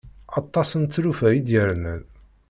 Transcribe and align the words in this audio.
Aṭas 0.39 0.69
n 0.75 0.83
tlufa 0.85 1.27
i 1.31 1.39
d-yernan. 1.45 2.03